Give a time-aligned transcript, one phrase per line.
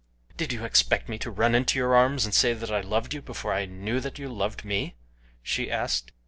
[0.35, 3.21] "Did you expect me to run into your arms, and say that I loved you
[3.21, 4.95] before I knew that you loved me?"
[5.43, 6.11] she asked.